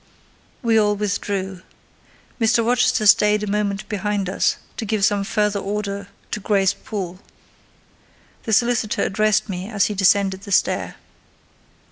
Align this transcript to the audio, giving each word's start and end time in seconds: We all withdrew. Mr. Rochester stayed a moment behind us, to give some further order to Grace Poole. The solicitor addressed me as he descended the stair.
We 0.63 0.79
all 0.79 0.95
withdrew. 0.95 1.61
Mr. 2.39 2.65
Rochester 2.65 3.05
stayed 3.05 3.43
a 3.43 3.47
moment 3.47 3.87
behind 3.87 4.29
us, 4.31 4.57
to 4.77 4.83
give 4.85 5.05
some 5.05 5.23
further 5.23 5.59
order 5.59 6.07
to 6.31 6.39
Grace 6.39 6.73
Poole. 6.73 7.19
The 8.45 8.53
solicitor 8.53 9.03
addressed 9.03 9.47
me 9.47 9.69
as 9.69 9.85
he 9.85 9.93
descended 9.93 10.41
the 10.41 10.51
stair. 10.51 10.95